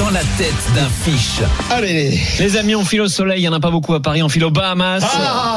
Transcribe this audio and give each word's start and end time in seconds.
Dans 0.00 0.10
la 0.10 0.20
tête 0.38 0.54
d'un 0.74 0.88
fiche. 0.88 1.40
Allez, 1.70 2.18
Les 2.38 2.56
amis, 2.56 2.74
on 2.74 2.84
file 2.84 3.02
au 3.02 3.08
soleil, 3.08 3.38
il 3.38 3.42
n'y 3.42 3.48
en 3.48 3.52
a 3.52 3.60
pas 3.60 3.70
beaucoup 3.70 3.92
à 3.94 4.00
Paris, 4.00 4.22
on 4.22 4.28
file 4.30 4.44
aux 4.44 4.50
Bahamas. 4.50 5.00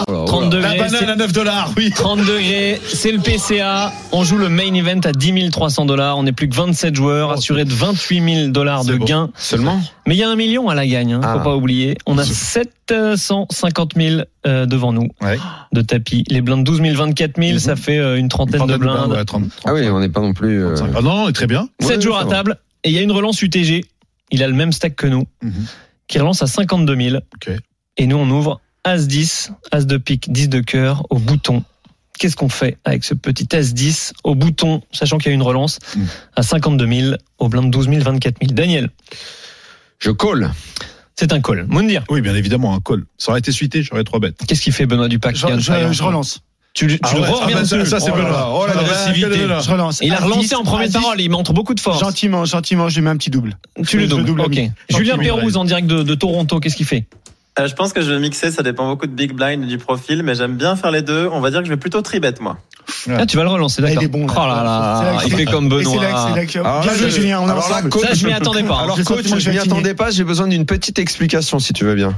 30 0.07 0.43
la 0.43 0.49
degrés. 0.49 0.77
banane 0.77 0.95
à 0.95 0.99
c'est- 0.99 1.15
9 1.15 1.31
dollars, 1.31 1.71
oui. 1.77 1.91
30 1.91 2.19
degrés, 2.19 2.81
c'est 2.85 3.11
le 3.13 3.19
PCA. 3.19 3.93
On 4.11 4.23
joue 4.25 4.37
le 4.37 4.49
main 4.49 4.73
event 4.73 4.99
à 5.05 5.11
10 5.13 5.49
300 5.49 5.85
dollars. 5.85 6.17
On 6.17 6.23
n'est 6.23 6.33
plus 6.33 6.49
que 6.49 6.55
27 6.55 6.93
joueurs, 6.95 7.31
assurés 7.31 7.63
de 7.65 7.73
28 7.73 8.35
000 8.35 8.47
dollars 8.51 8.83
de 8.83 8.97
gains. 8.97 9.29
Seulement 9.37 9.79
Mais 10.07 10.15
il 10.15 10.19
y 10.19 10.23
a 10.23 10.29
un 10.29 10.35
million 10.35 10.67
à 10.67 10.75
la 10.75 10.85
gagne, 10.85 11.13
hein, 11.13 11.21
faut 11.21 11.39
Ah. 11.39 11.43
pas 11.43 11.55
oublier. 11.55 11.97
On 12.05 12.17
a 12.17 12.25
750 12.25 13.93
000 13.95 14.21
euh, 14.45 14.65
devant 14.65 14.91
nous 14.91 15.07
Ouais. 15.21 15.39
de 15.71 15.81
tapis. 15.81 16.25
Les 16.29 16.41
blindes 16.41 16.65
12 16.65 16.81
000, 16.81 16.95
24 16.95 17.37
000, 17.39 17.53
Mhm. 17.53 17.59
ça 17.59 17.75
fait 17.77 17.97
euh, 17.97 18.17
une 18.17 18.27
trentaine 18.27 18.53
de 18.53 18.57
Trentaine 18.57 18.75
de 18.77 18.81
blindes. 18.81 18.97
blindes, 19.07 19.11
ouais, 19.17 19.25
30, 19.25 19.43
Ah 19.65 19.73
oui, 19.73 19.87
on 19.89 19.99
n'est 20.01 20.09
pas 20.09 20.19
non 20.21 20.33
plus. 20.33 20.63
euh, 20.65 20.75
35. 20.75 20.95
Ah 20.97 21.01
non, 21.01 21.25
non, 21.25 21.31
très 21.31 21.47
bien. 21.47 21.67
7 21.79 21.95
Ouais, 21.97 22.01
joueurs 22.01 22.19
à 22.19 22.25
table. 22.25 22.57
Et 22.85 22.89
il 22.89 22.95
y 22.95 22.99
a 22.99 23.01
une 23.01 23.13
relance 23.13 23.41
UTG. 23.41 23.85
Il 24.31 24.41
a 24.43 24.47
le 24.47 24.53
même 24.53 24.71
stack 24.71 24.95
que 24.95 25.07
nous, 25.07 25.25
Mhm. 25.41 25.65
qui 26.07 26.19
relance 26.19 26.41
à 26.41 26.47
52 26.47 26.95
000. 26.95 27.17
Ok. 27.35 27.51
Et 27.97 28.07
nous, 28.07 28.17
on 28.17 28.29
ouvre 28.29 28.61
As-10, 28.83 29.51
As 29.71 29.85
de 29.85 29.97
pique, 29.97 30.31
10 30.31 30.49
de 30.49 30.59
cœur 30.59 31.05
au 31.09 31.17
bouton. 31.19 31.63
Qu'est-ce 32.19 32.35
qu'on 32.35 32.49
fait 32.49 32.77
avec 32.85 33.03
ce 33.03 33.13
petit 33.13 33.47
As-10 33.55 34.13
au 34.23 34.35
bouton, 34.35 34.81
sachant 34.91 35.17
qu'il 35.17 35.27
y 35.27 35.31
a 35.31 35.35
une 35.35 35.41
relance 35.41 35.79
Mhm. 35.95 36.07
à 36.35 36.43
52 36.43 36.87
000, 36.87 37.15
au 37.39 37.49
blind 37.49 37.71
12 37.71 37.87
000, 37.89 38.01
24 38.03 38.37
000 38.41 38.53
Daniel, 38.53 38.89
Je 39.99 40.11
colle. 40.11 40.51
c'est 41.15 41.31
un 41.33 41.41
call. 41.41 41.65
Moundir, 41.67 42.03
Oui, 42.09 42.21
bien 42.21 42.35
évidemment, 42.35 42.75
un 42.75 42.79
call. 42.81 43.03
Ça 43.17 43.31
aurait 43.31 43.39
été 43.39 43.51
suité, 43.51 43.83
j'aurais 43.83 44.03
trois 44.03 44.19
bêtes. 44.19 44.37
qu'est-ce 44.47 44.61
qu'il 44.61 44.73
fait 44.73 44.85
Benoît 44.85 45.07
Dupac 45.07 45.35
Je, 45.35 45.47
je- 45.59 45.91
je 45.93 46.03
relance. 46.03 46.41
Tu, 46.73 46.87
tu 46.87 46.99
Ah 47.03 47.13
le 47.13 47.21
ouais, 47.21 47.27
reviens 47.29 47.57
ah 47.57 47.59
bah, 47.61 47.65
ça, 47.65 47.85
ça, 47.85 47.99
c'est 47.99 48.11
Oh 48.11 48.15
là 48.15 48.23
Benoît. 48.23 48.31
là. 48.37 48.49
Oh 48.51 48.65
là 48.65 48.73
là, 48.73 48.81
l'agressivité. 48.81 49.27
quel 49.31 49.41
est 49.41 49.47
là 49.47 49.59
Je 49.59 49.69
relance. 49.69 49.99
Il 50.01 50.11
a 50.11 50.17
À 50.17 50.23
relancé 50.23 50.39
10, 50.47 50.55
en 50.55 50.63
première 50.63 50.87
10, 50.87 50.93
parole, 50.93 51.21
il 51.21 51.29
montre 51.29 51.53
beaucoup 51.53 51.75
de 51.75 51.79
force. 51.79 51.99
Gentiment, 51.99 52.45
gentiment, 52.45 52.89
je 52.89 52.95
lui 52.95 53.03
mets 53.03 53.11
un 53.11 53.17
petit 53.17 53.29
double. 53.29 53.55
Tu 53.87 53.99
le 53.99 54.07
doubles. 54.07 54.23
double 54.25 54.41
Ok. 54.41 54.59
Julien. 54.89 55.17
Pérouse 55.19 55.55
en 55.57 55.65
direct 55.65 55.85
de, 55.87 56.01
de 56.01 56.15
Toronto, 56.15 56.59
qu'est-ce 56.59 56.75
qu'il 56.75 56.87
fait 56.87 57.05
Euh, 57.59 57.67
je 57.67 57.75
pense 57.75 57.93
que 57.93 58.01
je 58.01 58.11
vais 58.11 58.19
mixer, 58.19 58.49
ça 58.49 58.63
dépend 58.63 58.87
beaucoup 58.87 59.05
de 59.05 59.11
big 59.11 59.33
blind 59.33 59.63
et 59.63 59.67
du 59.67 59.77
profil, 59.77 60.23
mais 60.23 60.33
j'aime 60.33 60.55
bien 60.57 60.75
faire 60.75 60.89
les 60.89 61.03
deux. 61.03 61.29
On 61.31 61.41
va 61.41 61.51
dire 61.51 61.59
que 61.59 61.65
je 61.65 61.69
vais 61.69 61.77
plutôt 61.77 62.01
tribet 62.01 62.33
moi. 62.41 62.57
Ah, 63.09 63.25
tu 63.25 63.37
vas 63.37 63.43
le 63.43 63.49
relancer, 63.49 63.81
d'accord. 63.81 64.01
il 64.01 64.05
est 64.05 64.07
bon, 64.09 64.25
là. 64.27 64.33
Oh 64.35 64.39
là 64.39 64.63
là, 64.63 64.95
C'est 64.99 65.05
là 65.05 65.11
que 65.19 65.25
il 65.25 65.29
c'est- 65.31 65.37
fait 65.37 65.45
comme 65.45 65.69
Benoît. 65.69 65.97
Bien 65.99 66.11
là, 66.11 66.95
joué, 66.97 67.09
Julien, 67.09 67.39
on 67.41 67.49
alors 67.49 67.69
là, 67.69 67.81
coach, 67.89 68.07
Ça, 68.07 68.13
je 68.13 68.25
m'y 68.25 68.33
attendais 68.33 68.63
pas. 68.63 68.79
Alors 68.81 68.97
coach, 69.03 69.25
je 69.25 69.39
je 69.39 69.49
m'y 69.49 69.57
attendais 69.59 69.93
pas, 69.93 70.11
j'ai 70.11 70.23
besoin 70.23 70.47
d'une 70.47 70.65
petite 70.65 70.99
explication 70.99 71.59
si 71.59 71.73
tu 71.73 71.83
veux 71.85 71.95
bien. 71.95 72.13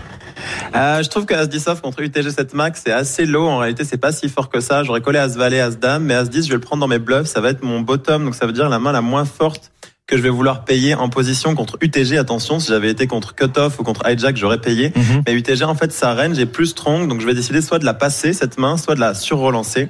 Euh, 0.75 1.02
je 1.02 1.09
trouve 1.09 1.25
que 1.25 1.33
As-10 1.33 1.69
off 1.69 1.81
contre 1.81 2.02
UTG 2.02 2.30
7 2.30 2.53
max, 2.53 2.81
c'est 2.86 2.91
assez 2.91 3.25
low. 3.25 3.47
En 3.47 3.59
réalité, 3.59 3.83
c'est 3.86 3.97
pas 3.97 4.11
si 4.11 4.27
fort 4.30 4.49
que 4.49 4.59
ça. 4.59 4.83
J'aurais 4.83 5.02
collé 5.02 5.17
As-Valet, 5.19 5.59
As-Dame, 5.61 6.03
mais 6.03 6.13
As-10, 6.13 6.43
je 6.43 6.49
vais 6.49 6.55
le 6.55 6.59
prendre 6.59 6.81
dans 6.81 6.88
mes 6.88 6.99
bluffs. 6.99 7.27
Ça 7.27 7.41
va 7.41 7.49
être 7.49 7.63
mon 7.63 7.80
bottom, 7.81 8.25
donc 8.25 8.36
ça 8.36 8.45
veut 8.45 8.52
dire 8.53 8.67
la 8.69 8.80
main 8.80 8.91
la 8.91 9.02
moins 9.02 9.25
forte 9.25 9.71
que 10.08 10.17
je 10.17 10.21
vais 10.21 10.30
vouloir 10.30 10.66
payer 10.66 10.93
en 10.93 11.09
position 11.09 11.55
contre 11.55 11.77
UTG. 11.81 12.17
Attention, 12.19 12.59
si 12.59 12.67
j'avais 12.67 12.91
été 12.91 13.08
contre 13.08 13.33
Cutoff 13.33 13.80
ou 13.80 13.83
contre 13.83 14.08
Hijack, 14.08 14.38
j'aurais 14.38 14.59
payé. 14.59 14.93
Mhm. 14.95 15.23
Mais 15.25 15.33
UTG, 15.33 15.63
en 15.63 15.73
fait, 15.73 15.91
sa 15.91 16.13
range 16.13 16.38
est 16.38 16.45
plus 16.45 16.67
strong, 16.67 17.08
donc 17.08 17.21
je 17.21 17.25
vais 17.25 17.33
décider 17.33 17.61
soit 17.61 17.80
de 17.80 17.86
la 17.86 17.95
passer, 17.95 18.33
cette 18.33 18.59
main, 18.59 18.77
soit 18.77 18.93
de 18.95 18.99
la 18.99 19.13
surrelancer. 19.16 19.88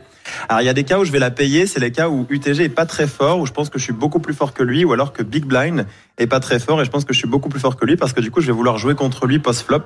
Alors, 0.50 0.62
il 0.62 0.66
y 0.66 0.70
a 0.70 0.74
des 0.74 0.84
cas 0.84 1.00
où 1.00 1.06
je 1.06 1.12
vais 1.12 1.20
la 1.20 1.32
payer, 1.32 1.68
c'est 1.68 1.80
les 1.80 1.92
cas 1.92 2.10
où 2.10 2.26
UTG 2.30 2.64
est 2.64 2.70
pas 2.70 2.86
très 2.86 3.08
fort, 3.08 3.40
où 3.40 3.46
je 3.46 3.52
pense 3.52 3.70
que 3.70 3.80
je 3.80 3.84
suis 3.84 3.94
beaucoup 3.94 4.20
plus 4.20 4.34
fort 4.34 4.54
que 4.54 4.64
lui, 4.64 4.86
ou 4.86 4.94
alors 4.94 5.14
que 5.14 5.24
Big 5.24 5.46
Blind 5.46 5.86
est 6.18 6.28
pas 6.28 6.40
très 6.40 6.60
fort, 6.60 6.82
et 6.82 6.86
je 6.86 6.90
pense 6.90 7.06
que 7.06 7.14
je 7.14 7.20
suis 7.20 7.28
beaucoup 7.28 7.50
plus 7.50 7.60
fort 7.60 7.76
que 7.76 7.86
lui, 7.86 7.96
parce 7.98 8.14
que 8.14 8.22
du 8.22 8.32
coup, 8.32 8.42
je 8.42 8.48
vais 8.48 8.54
vouloir 8.54 8.78
jouer 8.78 8.96
contre 8.96 9.28
lui 9.28 9.40
post-flop, 9.40 9.84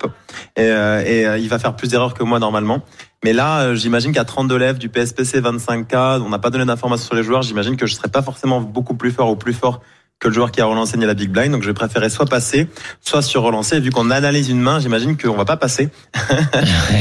et, 0.55 0.61
euh, 0.61 1.03
et 1.05 1.25
euh, 1.25 1.37
il 1.37 1.49
va 1.49 1.59
faire 1.59 1.75
plus 1.75 1.89
d'erreurs 1.89 2.13
que 2.13 2.23
moi 2.23 2.39
normalement. 2.39 2.81
Mais 3.23 3.33
là, 3.33 3.61
euh, 3.61 3.75
j'imagine 3.75 4.11
qu'à 4.11 4.25
32 4.25 4.57
lèvres 4.57 4.79
du 4.79 4.89
PSPC 4.89 5.41
25K, 5.41 6.22
on 6.22 6.29
n'a 6.29 6.39
pas 6.39 6.49
donné 6.49 6.66
d'informations 6.66 7.05
sur 7.05 7.16
les 7.16 7.23
joueurs, 7.23 7.41
j'imagine 7.41 7.78
que 7.78 7.85
je 7.85 7.95
serais 7.95 8.09
pas 8.09 8.22
forcément 8.22 8.61
beaucoup 8.61 8.95
plus 8.95 9.11
fort 9.11 9.29
ou 9.29 9.35
plus 9.35 9.53
fort 9.53 9.81
que 10.19 10.28
le 10.28 10.34
joueur 10.34 10.52
qui 10.52 10.59
a 10.59 10.66
relancé 10.66 10.97
ni 10.97 11.06
la 11.06 11.13
big 11.13 11.30
blind. 11.30 11.52
Donc 11.52 11.62
je 11.63 11.68
vais 11.68 11.74
préférer 11.74 12.09
soit 12.09 12.25
passer, 12.25 12.68
soit 13.02 13.22
sur 13.22 13.41
relancer. 13.41 13.78
Et 13.78 13.80
vu 13.80 13.90
qu'on 13.90 14.12
analyse 14.12 14.50
une 14.50 14.59
main, 14.59 14.80
j'imagine 14.80 15.16
qu'on 15.18 15.35
va 15.35 15.46
pas 15.46 15.56
passer. 15.57 15.90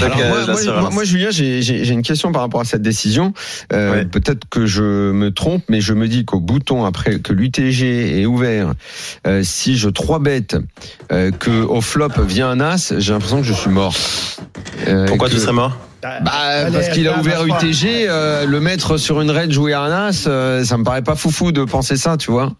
Donc 0.00 0.02
Alors, 0.02 0.18
euh, 0.20 0.80
moi, 0.80 0.90
moi, 0.90 1.04
Julien, 1.04 1.30
j'ai 1.30 1.60
j'ai- 1.62 1.84
j'ai 1.84 1.94
une 1.94 2.02
question 2.02 2.30
par 2.30 2.42
rapport 2.42 2.60
à 2.60 2.64
cette 2.64 2.82
décision. 2.82 3.32
Euh, 3.72 3.88
Ouais. 3.88 4.04
Peut-être 4.04 4.44
que 4.50 4.66
je 4.66 4.82
me 5.12 5.30
trompe, 5.32 5.64
mais 5.68 5.80
je 5.80 5.94
me 5.94 6.06
dis 6.08 6.24
qu'au 6.24 6.40
bouton 6.40 6.84
après 6.84 7.18
que 7.18 7.32
l'UTG 7.32 8.20
est 8.20 8.26
ouvert, 8.26 8.72
euh, 9.26 9.42
si 9.42 9.76
je 9.78 9.88
trois 9.88 10.18
bêtes, 10.20 10.56
euh, 11.10 11.30
que 11.32 11.62
au 11.64 11.80
flop 11.80 12.10
vient 12.20 12.50
un 12.50 12.60
as, 12.60 12.94
j'ai 12.98 13.12
l'impression 13.12 13.38
que 13.38 13.46
je 13.46 13.52
suis 13.52 13.70
mort. 13.70 13.94
Euh, 14.86 15.06
Pourquoi 15.06 15.28
que- 15.28 15.34
tu 15.34 15.40
serais 15.40 15.52
mort 15.52 15.76
Bah, 16.02 16.10
Allez, 16.26 16.72
parce 16.72 16.88
qu'il 16.90 17.08
a 17.08 17.18
ouvert. 17.18 17.44
UTG, 17.44 18.06
euh, 18.08 18.46
le 18.46 18.60
mettre 18.60 18.96
sur 18.98 19.20
une 19.20 19.30
raid 19.32 19.50
jouer 19.50 19.74
un 19.74 19.90
as, 19.90 20.26
euh, 20.28 20.62
ça 20.64 20.76
me 20.78 20.84
paraît 20.84 21.02
pas 21.02 21.16
foufou 21.16 21.50
de 21.50 21.64
penser 21.64 21.96
ça, 21.96 22.16
tu 22.16 22.30
vois. 22.30 22.52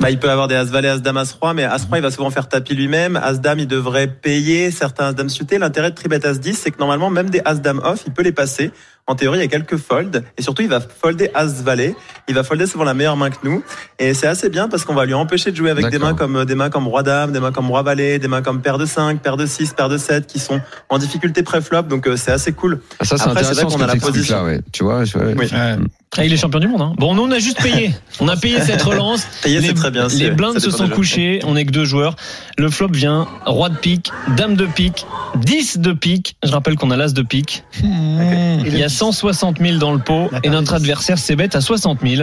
Bah, 0.00 0.10
Il 0.10 0.18
peut 0.18 0.30
avoir 0.30 0.48
des 0.48 0.54
As-Valet, 0.54 0.88
As-Dame, 0.88 1.16
As-Roi, 1.18 1.54
mais 1.54 1.64
As-Roi, 1.64 1.98
il 1.98 2.02
va 2.02 2.10
souvent 2.10 2.30
faire 2.30 2.48
tapis 2.48 2.74
lui-même. 2.74 3.16
As-Dame, 3.16 3.58
il 3.60 3.66
devrait 3.68 4.06
payer 4.08 4.70
certains 4.70 5.06
As-Dame 5.08 5.28
suités. 5.28 5.58
L'intérêt 5.58 5.90
de 5.90 5.94
Tribet 5.96 6.24
As-10, 6.26 6.54
c'est 6.54 6.70
que 6.70 6.78
normalement, 6.78 7.10
même 7.10 7.30
des 7.30 7.40
As-Dame 7.44 7.80
off, 7.84 8.02
il 8.06 8.12
peut 8.12 8.22
les 8.22 8.32
passer. 8.32 8.70
En 9.06 9.16
théorie, 9.16 9.38
il 9.38 9.42
y 9.42 9.44
a 9.44 9.48
quelques 9.48 9.76
folds. 9.76 10.22
Et 10.38 10.42
surtout, 10.42 10.62
il 10.62 10.68
va 10.68 10.78
folder 10.80 11.30
As-Valet. 11.34 11.96
Il 12.28 12.34
va 12.36 12.44
folder 12.44 12.66
souvent 12.66 12.84
la 12.84 12.94
meilleure 12.94 13.16
main 13.16 13.30
que 13.30 13.38
nous. 13.42 13.64
Et 13.98 14.14
c'est 14.14 14.28
assez 14.28 14.48
bien 14.50 14.68
parce 14.68 14.84
qu'on 14.84 14.94
va 14.94 15.04
lui 15.04 15.14
empêcher 15.14 15.50
de 15.50 15.56
jouer 15.56 15.70
avec 15.70 15.84
des 15.90 15.98
mains 15.98 16.14
comme, 16.14 16.44
des 16.44 16.54
mains 16.54 16.70
comme 16.70 16.86
Roi-Dame, 16.86 17.32
des 17.32 17.40
mains 17.40 17.50
comme 17.50 17.68
Roi-Valet, 17.70 18.20
des 18.20 18.28
mains 18.28 18.42
comme 18.42 18.62
Paire 18.62 18.78
de 18.78 18.86
5, 18.86 19.20
Paire 19.20 19.36
de 19.36 19.46
6, 19.46 19.72
Paire 19.72 19.88
de 19.88 19.96
7, 19.98 20.26
qui 20.28 20.38
sont 20.38 20.60
en 20.90 20.98
difficulté 20.98 21.42
pré-flop. 21.42 21.82
Donc, 21.82 22.06
euh, 22.06 22.14
c'est 22.16 22.30
assez 22.30 22.52
cool. 22.52 22.80
Ah, 23.00 23.04
Ça, 23.04 23.16
c'est 23.16 23.24
intéressant 23.28 23.66
qu'on 23.68 23.80
a 23.82 23.86
la 23.88 23.96
position. 23.96 24.36
là, 24.36 24.44
ouais. 24.44 24.60
Tu 24.70 24.84
vois, 24.84 25.04
je- 25.04 25.18
ouais. 25.18 25.34
Oui. 25.36 25.46
Ouais. 25.52 25.76
Ah, 26.18 26.24
il 26.24 26.32
est 26.32 26.36
champion 26.36 26.58
du 26.58 26.66
monde. 26.66 26.82
Hein. 26.82 26.92
Bon, 26.98 27.14
nous, 27.14 27.22
on 27.22 27.30
a 27.30 27.38
juste 27.38 27.62
payé. 27.62 27.94
On 28.18 28.26
a 28.26 28.36
payé 28.36 28.60
cette 28.60 28.82
relance. 28.82 29.24
Payer, 29.44 29.60
les, 29.60 29.68
c'est 29.68 29.74
très 29.74 29.92
bien. 29.92 30.08
les 30.08 30.32
blindes 30.32 30.58
se 30.58 30.70
sont 30.72 30.88
couchés. 30.88 31.38
On 31.44 31.54
est 31.54 31.64
que 31.64 31.70
deux 31.70 31.84
joueurs. 31.84 32.16
Le 32.58 32.68
flop 32.68 32.88
vient 32.92 33.28
roi 33.46 33.68
de 33.68 33.76
pique, 33.76 34.10
dame 34.36 34.56
de 34.56 34.66
pique, 34.66 35.06
10 35.36 35.78
de 35.78 35.92
pique. 35.92 36.34
Je 36.42 36.50
rappelle 36.50 36.74
qu'on 36.74 36.90
a 36.90 36.96
l'as 36.96 37.12
de 37.14 37.22
pique. 37.22 37.62
Il 37.84 38.76
y 38.76 38.82
a 38.82 38.88
160 38.88 39.58
000 39.60 39.78
dans 39.78 39.92
le 39.92 40.00
pot 40.00 40.30
et 40.42 40.50
notre 40.50 40.74
adversaire 40.74 41.16
c'est 41.18 41.36
bête 41.36 41.54
à 41.54 41.60
60 41.60 42.00
000. 42.04 42.22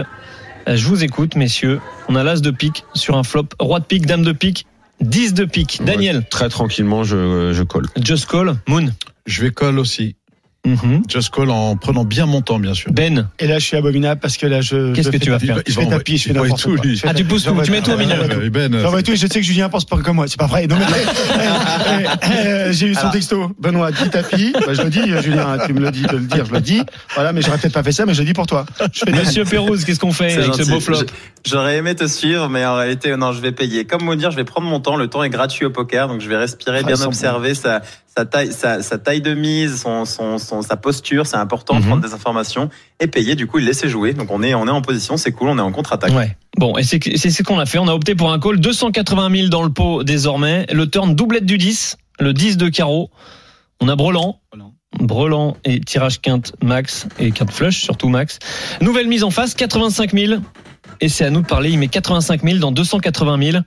Euh, 0.68 0.76
Je 0.76 0.84
vous 0.86 1.02
écoute, 1.02 1.34
messieurs. 1.34 1.80
On 2.10 2.14
a 2.14 2.22
l'as 2.22 2.42
de 2.42 2.50
pique 2.50 2.84
sur 2.94 3.16
un 3.16 3.22
flop. 3.22 3.46
Roi 3.58 3.80
de 3.80 3.86
pique, 3.86 4.04
dame 4.04 4.22
de 4.22 4.32
pique, 4.32 4.66
10 5.00 5.32
de 5.32 5.46
pique. 5.46 5.80
Daniel, 5.82 6.24
Très 6.30 6.50
tranquillement, 6.50 7.04
je, 7.04 7.52
je 7.54 7.62
colle. 7.62 7.86
just 8.02 8.26
call. 8.26 8.56
Moon. 8.68 8.90
Je 9.24 9.42
vais 9.42 9.50
call 9.50 9.78
aussi. 9.78 10.14
Mhm. 10.68 11.02
Just 11.08 11.30
call 11.34 11.50
en 11.50 11.76
prenant 11.76 12.04
bien 12.04 12.26
mon 12.26 12.42
temps, 12.42 12.58
bien 12.58 12.74
sûr. 12.74 12.92
Ben. 12.92 13.28
Et 13.38 13.46
là, 13.46 13.58
je 13.58 13.64
suis 13.64 13.76
abominable 13.76 14.20
parce 14.20 14.36
que 14.36 14.46
là, 14.46 14.60
je. 14.60 14.92
Qu'est-ce 14.92 15.10
que 15.10 15.16
tu 15.16 15.30
vas 15.30 15.38
faire 15.38 15.58
Je 15.66 15.72
fais 15.72 15.86
tapis, 15.86 16.18
je 16.18 16.28
fais 16.28 16.34
n'importe 16.34 16.62
quoi. 16.62 16.76
Ah, 17.04 17.14
tu 17.14 17.24
pousses 17.24 17.44
tout, 17.44 17.54
tu 17.64 17.70
mets 17.70 17.80
tout 17.80 17.92
au 17.92 17.96
milieu. 17.96 18.14
Euh, 18.14 18.50
Ben, 18.50 18.72
J'envoie 18.80 19.02
tout 19.02 19.12
je 19.14 19.26
sais 19.26 19.28
que 19.28 19.42
Julien 19.42 19.68
pense 19.68 19.84
pas 19.84 19.96
comme 19.98 20.16
moi. 20.16 20.26
C'est 20.28 20.38
pas 20.38 20.46
vrai. 20.46 20.66
Non, 20.66 20.76
mais, 20.78 20.84
eh, 22.22 22.68
eh, 22.68 22.72
j'ai 22.72 22.86
eu 22.86 22.94
son 22.94 23.10
texto. 23.10 23.50
Benoît, 23.58 23.90
dit 23.90 24.08
tapis. 24.10 24.52
Bah, 24.52 24.74
je 24.74 24.82
le 24.82 24.90
dis, 24.90 25.00
Julien, 25.22 25.58
tu 25.66 25.72
me 25.72 25.80
le 25.80 25.90
dis 25.90 26.02
de 26.02 26.16
le 26.16 26.24
dire, 26.24 26.44
je 26.44 26.52
le 26.52 26.60
dis. 26.60 26.82
Voilà, 27.14 27.32
mais 27.32 27.42
j'aurais 27.42 27.58
peut-être 27.58 27.74
pas 27.74 27.82
fait 27.82 27.92
ça, 27.92 28.06
mais 28.06 28.14
je 28.14 28.20
le 28.20 28.26
dis 28.26 28.32
pour 28.34 28.46
toi. 28.46 28.66
Monsieur 29.12 29.44
Pérouse, 29.44 29.84
qu'est-ce 29.84 30.00
qu'on 30.00 30.12
fait 30.12 30.34
avec 30.34 30.54
ce 30.54 30.68
beau 30.70 30.80
flop 30.80 30.98
J'aurais 31.46 31.76
aimé 31.76 31.94
te 31.94 32.06
suivre, 32.06 32.48
mais 32.48 32.64
en 32.66 32.74
réalité, 32.76 33.16
non, 33.16 33.32
je 33.32 33.40
vais 33.40 33.52
payer. 33.52 33.84
Comme 33.84 34.02
vous 34.02 34.14
dire, 34.16 34.30
je 34.30 34.36
vais 34.36 34.44
prendre 34.44 34.66
mon 34.66 34.80
temps. 34.80 34.96
Le 34.96 35.06
temps 35.08 35.22
est 35.22 35.30
gratuit 35.30 35.64
au 35.64 35.70
poker, 35.70 36.08
donc 36.08 36.20
je 36.20 36.28
vais 36.28 36.36
respirer, 36.36 36.80
Ah, 36.82 36.86
bien 36.86 37.00
observer 37.02 37.54
sa, 37.54 37.80
sa 38.18 38.24
taille, 38.26 38.52
sa, 38.52 38.82
sa 38.82 38.98
taille 38.98 39.20
de 39.20 39.32
mise, 39.34 39.80
son, 39.82 40.04
son, 40.04 40.38
son- 40.38 40.60
sa 40.62 40.76
posture. 40.76 41.24
C'est 41.26 41.36
important 41.36 41.74
de 41.74 41.80
Mhm. 41.80 41.86
prendre 41.86 42.02
des 42.02 42.14
informations 42.14 42.68
et 42.98 43.06
payer. 43.06 43.36
Du 43.36 43.46
coup, 43.46 43.58
il 43.60 43.64
laisser 43.64 43.88
jouer. 43.88 44.12
Donc 44.12 44.30
on 44.32 44.42
est, 44.42 44.54
on 44.54 44.66
est 44.66 44.70
en 44.70 44.82
position, 44.82 45.16
c'est 45.16 45.30
cool, 45.30 45.48
on 45.50 45.58
est 45.58 45.60
en 45.62 45.70
contre-attaque. 45.70 46.12
Ouais. 46.12 46.36
Bon, 46.56 46.76
et 46.76 46.82
c'est 46.82 46.98
c'est 47.16 47.30
ce 47.30 47.42
qu'on 47.44 47.58
a 47.60 47.66
fait. 47.66 47.78
On 47.78 47.86
a 47.86 47.94
opté 47.94 48.16
pour 48.16 48.32
un 48.32 48.40
call 48.40 48.58
280 48.58 49.30
000 49.36 49.48
dans 49.48 49.62
le 49.62 49.70
pot 49.70 50.02
désormais. 50.02 50.66
Le 50.72 50.90
turn 50.90 51.14
doublette 51.14 51.46
du 51.46 51.58
10, 51.58 51.96
le 52.18 52.32
10 52.32 52.56
de 52.56 52.68
carreau. 52.68 53.10
On 53.80 53.88
a. 53.88 53.94
Brelan. 53.94 54.40
Brelan 55.00 55.56
et 55.64 55.80
tirage 55.80 56.20
quinte 56.20 56.54
max 56.62 57.06
et 57.20 57.30
quinte 57.30 57.52
flush 57.52 57.82
surtout 57.82 58.08
max. 58.08 58.38
Nouvelle 58.80 59.06
mise 59.06 59.22
en 59.22 59.30
face 59.30 59.54
85 59.54 60.12
000 60.12 60.40
et 61.00 61.08
c'est 61.08 61.24
à 61.24 61.30
nous 61.30 61.42
de 61.42 61.46
parler. 61.46 61.70
Il 61.70 61.78
met 61.78 61.86
85 61.88 62.42
000 62.42 62.58
dans 62.58 62.72
280 62.72 63.52
000. 63.52 63.62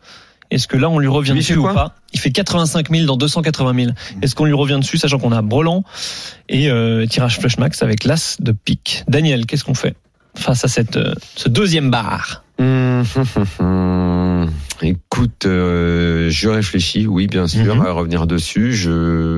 Est-ce 0.51 0.67
que 0.67 0.77
là 0.77 0.89
on 0.89 0.99
lui 0.99 1.07
revient 1.07 1.31
Lui, 1.31 1.39
dessus 1.39 1.55
ou 1.55 1.63
pas 1.63 1.95
Il 2.13 2.19
fait 2.19 2.31
85 2.31 2.89
000 2.91 3.05
dans 3.07 3.17
280 3.17 3.73
000. 3.85 3.91
Est-ce 4.21 4.35
qu'on 4.35 4.45
lui 4.45 4.53
revient 4.53 4.77
dessus 4.79 4.97
sachant 4.97 5.17
qu'on 5.17 5.31
a 5.31 5.41
Brelan 5.41 5.83
et 6.49 6.69
euh, 6.69 7.05
tirage 7.07 7.39
flush 7.39 7.57
max 7.57 7.81
avec 7.81 8.03
l'as 8.03 8.35
de 8.39 8.51
pique. 8.51 9.03
Daniel, 9.07 9.45
qu'est-ce 9.45 9.63
qu'on 9.63 9.73
fait 9.73 9.95
face 10.35 10.63
à 10.63 10.67
cette 10.67 10.97
euh, 10.97 11.13
ce 11.35 11.49
deuxième 11.49 11.89
bar? 11.89 12.43
Hum. 12.59 13.03
Écoute, 14.81 15.45
euh, 15.45 16.29
je 16.29 16.49
réfléchis, 16.49 17.07
oui, 17.07 17.27
bien 17.27 17.47
sûr, 17.47 17.75
Mhm. 17.75 17.85
à 17.85 17.91
revenir 17.91 18.27
dessus. 18.27 18.73
Je 18.73 18.89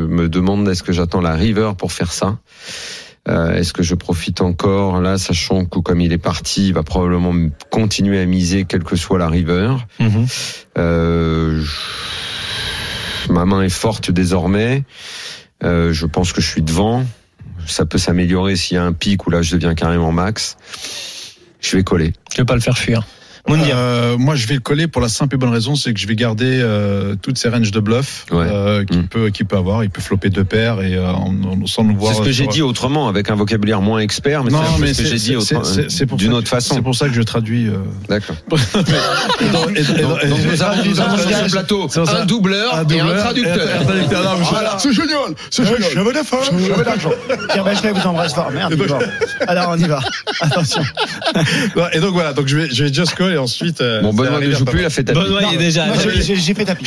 me 0.05 0.29
demande 0.29 0.67
est-ce 0.69 0.83
que 0.83 0.93
j'attends 0.93 1.21
la 1.21 1.33
river 1.35 1.71
pour 1.77 1.91
faire 1.91 2.11
ça? 2.11 2.37
Euh, 3.29 3.53
Est-ce 3.55 3.71
que 3.71 3.83
je 3.83 3.95
profite 3.95 4.41
encore 4.41 4.99
là, 4.99 5.17
sachant 5.17 5.65
que 5.65 5.79
comme 5.79 6.01
il 6.01 6.11
est 6.11 6.17
parti, 6.17 6.67
il 6.67 6.73
va 6.73 6.83
probablement 6.83 7.33
continuer 7.69 8.19
à 8.19 8.25
miser 8.25 8.65
quelle 8.65 8.83
que 8.83 8.95
soit 8.97 9.17
la 9.17 9.29
river. 9.29 9.75
Euh, 10.77 11.59
pff, 11.59 13.29
ma 13.29 13.45
main 13.45 13.61
est 13.61 13.69
forte 13.69 14.11
désormais. 14.11 14.83
Euh, 15.63 15.93
je 15.93 16.05
pense 16.05 16.33
que 16.33 16.41
je 16.41 16.47
suis 16.47 16.61
devant. 16.61 17.05
Ça 17.65 17.85
peut 17.85 17.97
s'améliorer 17.97 18.57
s'il 18.57 18.75
y 18.75 18.77
a 18.77 18.83
un 18.83 18.91
pic 18.91 19.25
où 19.25 19.29
là 19.29 19.41
je 19.41 19.53
deviens 19.55 19.73
carrément 19.73 20.11
max. 20.11 20.57
Je 21.61 21.77
vais 21.77 21.83
coller. 21.83 22.11
Je 22.33 22.41
vais 22.41 22.45
pas 22.45 22.55
le 22.55 22.61
faire 22.61 22.77
fuir. 22.77 23.05
Euh, 23.49 24.17
moi, 24.17 24.35
je 24.35 24.47
vais 24.47 24.53
le 24.55 24.59
coller 24.61 24.87
pour 24.87 25.01
la 25.01 25.09
simple 25.09 25.35
et 25.35 25.37
bonne 25.37 25.49
raison, 25.51 25.75
c'est 25.75 25.93
que 25.93 25.99
je 25.99 26.07
vais 26.07 26.15
garder 26.15 26.59
euh, 26.61 27.15
toutes 27.21 27.37
ces 27.37 27.49
ranges 27.49 27.71
de 27.71 27.79
bluff 27.79 28.25
Ouais. 28.31 28.45
euh, 28.49 28.85
qu'il 28.85 28.99
Mm. 28.99 29.07
peut, 29.07 29.29
qu'il 29.29 29.45
peut 29.45 29.57
avoir. 29.57 29.83
Il 29.83 29.89
peut 29.89 30.01
flopper 30.01 30.29
deux 30.29 30.43
paires 30.45 30.81
et 30.81 30.95
euh, 30.95 31.11
en- 31.11 31.33
en- 31.43 31.65
sans 31.67 31.83
nous 31.83 31.95
voir. 31.95 32.13
C'est 32.13 32.19
ce 32.19 32.23
que 32.25 32.31
j'ai 32.31 32.47
dit 32.47 32.61
autrement, 32.61 33.07
avec 33.09 33.29
un 33.29 33.35
vocabulaire 33.35 33.81
moins 33.81 33.99
expert, 33.99 34.43
mais 34.43 34.51
c'est 34.51 34.57
ce 34.93 35.01
que 35.01 35.07
j'ai 35.07 35.17
c'est- 35.17 35.25
dit 35.25 35.31
d'une 35.31 35.41
ça 35.41 35.57
autre 36.37 36.43
que- 36.43 36.47
façon. 36.49 36.75
C'est 36.75 36.81
pour 36.81 36.95
ça 36.95 37.07
que 37.09 37.13
je 37.13 37.21
traduis. 37.21 37.67
euh, 37.67 37.73
D'accord. 38.07 38.35
nous 38.51 38.57
avons, 40.61 40.83
sur 41.17 41.37
ce 41.37 41.51
plateau 41.51 41.89
un 42.07 42.25
doubleur, 42.25 42.75
un 42.75 42.77
et 42.77 42.81
un 42.99 43.05
doubleur 43.05 43.23
traducteur. 43.23 43.57
je-. 43.57 44.77
C'est 44.79 44.93
génial, 44.93 45.17
c'est 45.49 45.65
génial. 45.65 45.83
Je 45.93 45.99
veux 45.99 46.13
des 46.13 46.23
femmes, 46.23 46.39
je 46.51 46.73
veux 46.73 46.83
d'argent. 46.83 47.11
Pierre 47.51 47.63
Bachelet 47.63 47.91
vous 47.91 48.07
embrasse 48.07 48.33
fort. 48.33 48.51
Merde, 48.51 48.75
bon. 48.75 48.85
Alors 49.47 49.69
on 49.69 49.77
y 49.77 49.83
va. 49.87 49.99
Attention. 50.41 50.81
Et 51.93 51.99
donc 51.99 52.13
voilà, 52.13 52.33
donc 52.33 52.47
je 52.47 52.57
vais, 52.57 52.69
je 52.71 52.83
vais 52.85 52.93
just 52.93 53.13
call 53.15 53.32
et 53.33 53.37
ensuite. 53.37 53.81
euh, 53.81 54.01
Bon, 54.01 54.13
Benoît 54.13 54.39
ne 54.39 54.51
joue 54.51 54.65
plus, 54.65 54.79
il 54.79 54.85
a 54.85 54.89
fait 54.89 55.03
tapis. 55.03 55.19
Benoît, 55.19 55.41
il 55.51 55.55
est 55.55 55.57
déjà. 55.57 55.85
J'ai- 56.01 56.21
j'ai 56.21 56.35
j'ai 56.35 56.53
fait 56.53 56.65
tapis. 56.65 56.85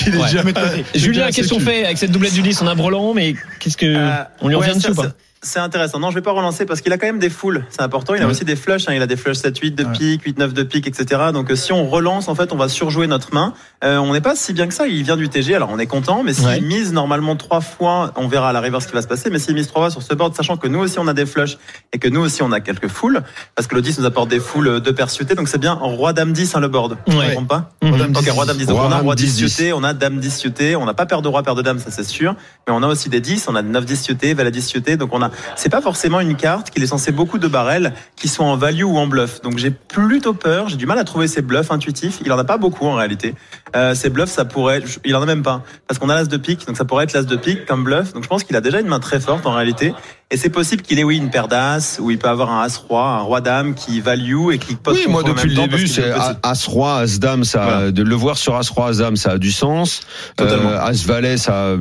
Julien, 0.94 1.28
qu'est-ce 1.32 1.48
qu'on 1.48 1.60
fait 1.60 1.84
avec 1.84 1.98
cette 1.98 2.10
doublette 2.12 2.34
du 2.34 2.42
10 2.42 2.60
On 2.62 2.66
a 2.66 2.74
Brelan, 2.74 3.14
mais 3.14 3.34
qu'est-ce 3.60 3.76
que. 3.76 3.86
Euh, 3.86 4.10
on 4.40 4.48
lui 4.48 4.56
ouais, 4.56 4.66
revient 4.66 4.76
dessus 4.78 4.90
ou 4.92 4.94
pas? 4.94 5.12
C'est- 5.46 5.58
intéressant. 5.60 5.98
Non, 5.98 6.10
je 6.10 6.14
vais 6.16 6.22
pas 6.22 6.32
relancer 6.32 6.66
parce 6.66 6.80
qu'il 6.80 6.92
a 6.92 6.98
quand 6.98 7.06
même 7.06 7.18
des 7.18 7.30
foules. 7.30 7.64
C'est 7.70 7.82
important. 7.82 8.14
Il 8.14 8.22
a 8.22 8.26
Ouais. 8.26 8.30
aussi 8.30 8.44
des 8.44 8.56
flushs. 8.56 8.88
hein. 8.88 8.92
Il 8.94 9.02
a 9.02 9.06
des 9.06 9.16
flushs 9.16 9.36
7-8 9.38 9.72
de 9.74 9.84
Ouais. 9.84 9.92
pique, 9.92 10.22
8-9 10.24 10.52
de 10.54 10.62
pique, 10.62 10.86
etc. 10.86 11.30
Donc, 11.32 11.50
euh, 11.50 11.56
si 11.56 11.72
on 11.72 11.88
relance, 11.88 12.28
en 12.28 12.34
fait, 12.34 12.52
on 12.52 12.56
va 12.56 12.68
surjouer 12.68 13.06
notre 13.06 13.32
main. 13.34 13.54
Euh, 13.84 13.98
on 13.98 14.12
n'est 14.12 14.20
pas 14.20 14.36
si 14.36 14.52
bien 14.52 14.66
que 14.66 14.74
ça. 14.74 14.86
Il 14.86 15.02
vient 15.02 15.16
du 15.16 15.28
TG. 15.28 15.54
Alors, 15.54 15.70
on 15.72 15.78
est 15.78 15.86
content. 15.86 16.22
Mais 16.24 16.32
s'il 16.34 16.46
Ouais. 16.46 16.60
mise 16.60 16.92
normalement 16.92 17.36
trois 17.36 17.60
fois, 17.60 18.12
on 18.16 18.28
verra 18.28 18.50
à 18.50 18.52
la 18.52 18.60
river 18.60 18.78
ce 18.80 18.86
qui 18.88 18.94
va 18.94 19.02
se 19.02 19.08
passer. 19.08 19.30
Mais 19.30 19.38
s'il 19.38 19.54
mise 19.54 19.66
trois 19.68 19.82
fois 19.82 19.90
sur 19.90 20.02
ce 20.02 20.14
board, 20.14 20.34
sachant 20.34 20.56
que 20.56 20.68
nous 20.68 20.78
aussi, 20.80 20.98
on 20.98 21.06
a 21.08 21.14
des 21.14 21.26
flushs 21.26 21.58
et 21.92 21.98
que 21.98 22.08
nous 22.08 22.20
aussi, 22.20 22.42
on 22.42 22.52
a 22.52 22.60
quelques 22.60 22.88
foules, 22.88 23.22
parce 23.54 23.66
que 23.68 23.74
le 23.74 23.82
10 23.82 23.98
nous 23.98 24.04
apporte 24.04 24.28
des 24.28 24.40
foules 24.40 24.68
euh, 24.68 24.80
de 24.80 24.90
paires 24.90 25.10
suitées. 25.10 25.34
Donc, 25.34 25.48
c'est 25.48 25.58
bien 25.58 25.72
roi 25.74 26.12
dame 26.12 26.32
10, 26.32 26.54
hein, 26.54 26.60
le 26.60 26.68
board. 26.68 26.96
Me 27.08 27.32
trompe 27.32 27.48
pas? 27.48 27.70
Dame 27.82 28.12
Ok, 28.16 28.22
10. 28.24 28.30
roi 28.30 28.44
dame 28.46 28.56
10. 28.58 28.66
Donc 28.66 28.78
on 28.80 28.90
a 28.92 28.98
roi 28.98 29.14
10, 29.14 29.36
10 29.36 29.48
suité, 29.48 29.72
on 29.72 29.82
a 29.84 29.92
dame 29.94 30.18
10 30.18 30.36
suité, 30.36 30.76
on 30.76 30.84
n'a 30.84 30.94
pas 30.94 31.06
paire 31.06 31.22
de 31.22 31.28
roi, 31.28 31.42
paire 31.42 31.54
de 31.54 31.62
dame, 31.62 31.78
ça 31.78 31.90
c'est 31.90 32.04
sûr. 32.04 32.34
Mais 32.66 32.74
on 32.74 32.82
a 32.82 32.86
aussi 32.88 33.08
des 33.08 33.20
10, 33.20 33.46
on 33.48 33.54
a 33.54 33.62
9 33.62 33.84
10 33.84 34.00
suité, 34.02 34.34
valet 34.34 34.50
10 34.50 34.62
suité. 34.66 34.96
Donc 34.96 35.10
on 35.12 35.22
a, 35.22 35.30
c'est 35.54 35.68
pas 35.68 35.80
forcément 35.80 36.20
une 36.20 36.36
carte 36.36 36.70
qui 36.70 36.82
est 36.82 36.86
censée 36.86 37.12
beaucoup 37.12 37.38
de 37.38 37.48
barrels 37.48 37.92
qui 38.16 38.28
sont 38.28 38.44
en 38.44 38.56
value 38.56 38.84
ou 38.84 38.96
en 38.96 39.06
bluff. 39.06 39.40
Donc 39.42 39.58
j'ai 39.58 39.70
plutôt 39.70 40.34
peur, 40.34 40.68
j'ai 40.68 40.76
du 40.76 40.86
mal 40.86 40.98
à 40.98 41.04
trouver 41.04 41.28
ces 41.28 41.42
bluffs 41.42 41.70
intuitifs. 41.70 42.20
Il 42.24 42.32
en 42.32 42.38
a 42.38 42.44
pas 42.44 42.58
beaucoup 42.58 42.86
en 42.86 42.94
réalité. 42.94 43.34
Euh, 43.76 43.94
ces 43.94 44.08
bluffs, 44.10 44.30
ça 44.30 44.44
pourrait, 44.44 44.82
il 45.04 45.14
en 45.14 45.22
a 45.22 45.26
même 45.26 45.42
pas. 45.42 45.62
Parce 45.86 45.98
qu'on 46.00 46.08
a 46.08 46.14
l'as 46.14 46.24
de 46.24 46.36
pique, 46.38 46.66
donc 46.66 46.76
ça 46.76 46.84
pourrait 46.84 47.04
être 47.04 47.12
l'as 47.12 47.22
de 47.24 47.36
pique 47.36 47.66
comme 47.66 47.84
bluff. 47.84 48.12
Donc 48.14 48.22
je 48.24 48.28
pense 48.28 48.42
qu'il 48.42 48.56
a 48.56 48.60
déjà 48.60 48.80
une 48.80 48.88
main 48.88 49.00
très 49.00 49.20
forte 49.20 49.46
en 49.46 49.52
réalité. 49.52 49.92
Et 50.32 50.36
c'est 50.36 50.50
possible 50.50 50.82
qu'il 50.82 50.98
ait, 50.98 51.04
oui, 51.04 51.18
une 51.18 51.30
paire 51.30 51.46
d'as, 51.46 51.98
ou 52.00 52.10
il 52.10 52.18
peut 52.18 52.28
avoir 52.28 52.50
un 52.50 52.64
as-roi, 52.64 53.00
un 53.10 53.20
roi-dame 53.20 53.74
qui 53.74 54.00
value 54.00 54.50
et 54.52 54.58
qui 54.58 54.74
pose 54.74 54.96
Oui, 54.96 55.06
moi 55.08 55.22
depuis 55.22 55.48
le 55.50 55.54
début, 55.54 55.86
c'est. 55.86 56.10
As-Roi, 56.42 56.96
As-Dame, 56.96 57.44
ça, 57.44 57.62
Voilà. 57.64 57.90
de 57.92 58.02
le 58.02 58.14
voir 58.16 58.36
sur 58.36 58.56
As-Roi, 58.56 58.88
As-Dame, 58.88 59.14
ça 59.14 59.32
a 59.32 59.38
du 59.38 59.52
sens. 59.52 60.00
Euh, 60.40 60.78
As-Valet, 60.80 61.36
ça, 61.36 61.76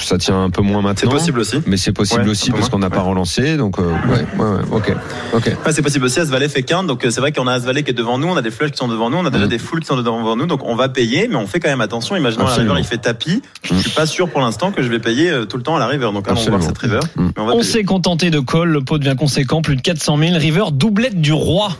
ça 0.00 0.16
tient 0.16 0.42
un 0.42 0.48
peu 0.48 0.62
moins 0.62 0.78
C'est 0.80 1.04
maintenant. 1.04 1.10
possible 1.10 1.40
aussi. 1.40 1.56
Mais 1.66 1.76
c'est 1.76 1.92
possible 1.92 2.22
Ouais, 2.22 2.30
aussi 2.30 2.50
parce 2.50 2.70
qu'on 2.70 2.78
n'a 2.78 2.88
pas 2.88 3.00
relancé, 3.02 3.58
donc 3.58 3.78
euh, 3.78 3.82
ouais, 4.08 4.24
ouais, 4.38 4.44
ouais, 4.46 4.60
ok, 4.70 4.94
ok. 5.34 5.46
Ouais, 5.66 5.72
c'est 5.72 5.82
possible 5.82 6.06
aussi. 6.06 6.20
As-Valet 6.20 6.48
fait 6.48 6.62
quinte, 6.62 6.86
donc 6.86 7.04
euh, 7.04 7.10
c'est 7.10 7.20
vrai 7.20 7.32
qu'on 7.32 7.46
a 7.46 7.52
As-Valet 7.52 7.82
qui 7.82 7.90
est 7.90 7.94
devant 7.94 8.16
nous, 8.16 8.28
on 8.28 8.36
a 8.38 8.42
des 8.42 8.50
flushs 8.50 8.70
qui 8.70 8.78
sont 8.78 8.88
devant 8.88 9.10
nous, 9.10 9.18
on 9.18 9.26
a 9.26 9.30
déjà 9.30 9.44
Mm. 9.44 9.48
des 9.48 9.58
foules 9.58 9.80
qui 9.80 9.86
sont 9.88 9.96
devant 9.96 10.34
nous, 10.36 10.46
donc 10.46 10.62
on 10.64 10.76
va 10.76 10.88
payer, 10.88 11.28
mais 11.32 11.38
on 11.38 11.46
fait 11.46 11.58
quand 11.60 11.68
même 11.68 11.80
attention. 11.80 12.14
Imaginons 12.16 12.46
à 12.46 12.50
la 12.50 12.54
river, 12.56 12.74
il 12.78 12.84
fait 12.84 12.98
tapis. 12.98 13.42
Je 13.64 13.74
Mm. 13.74 13.78
suis 13.80 13.90
pas 13.90 14.06
sûr 14.06 14.28
pour 14.30 14.40
l'instant 14.40 14.70
que 14.70 14.82
je 14.82 14.88
vais 14.88 14.98
payer 15.00 15.30
euh, 15.30 15.44
tout 15.44 15.56
le 15.56 15.62
temps 15.64 15.74
à 15.76 15.78
la 15.80 15.86
river, 15.88 16.10
donc 16.12 16.28
allons 16.28 16.40
voir 16.40 16.62
cette 16.62 16.78
river. 16.78 17.00
Mm. 17.16 17.28
Mais 17.36 17.42
on 17.42 17.62
s'est 17.62 17.82
contenté 17.84 18.30
de 18.30 18.38
call, 18.40 18.68
le 18.68 18.82
pot 18.82 18.98
devient 18.98 19.16
conséquent, 19.18 19.62
plus 19.62 19.76
de 19.76 19.80
400 19.82 20.16
000. 20.18 20.36
River, 20.38 20.64
doublette 20.72 21.20
du 21.20 21.32
roi. 21.32 21.76